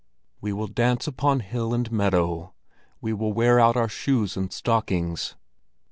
"We 0.41 0.51
will 0.51 0.65
dance 0.65 1.05
upon 1.05 1.41
hill 1.41 1.75
and 1.75 1.91
meadow, 1.91 2.55
We 3.01 3.13
will 3.13 3.33
wear 3.33 3.59
out 3.59 3.77
our 3.77 3.87
shoes 3.87 4.35
and 4.35 4.51
stockings. 4.51 5.35